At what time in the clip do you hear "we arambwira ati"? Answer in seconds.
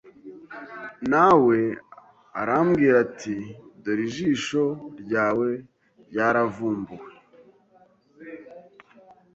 1.45-3.35